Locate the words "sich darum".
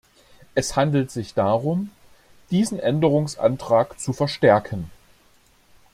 1.11-1.91